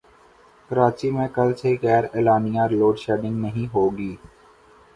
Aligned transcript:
کراچی 0.69 1.09
میں 1.15 1.27
کل 1.35 1.49
سے 1.59 1.69
غیراعلانیہ 1.83 2.63
لوڈشیڈنگ 2.71 3.35
نہیں 3.41 3.67
ہوگی 3.73 4.13